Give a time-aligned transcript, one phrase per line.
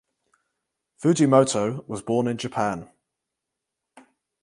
[0.99, 2.89] Fujimoto was born in Japan.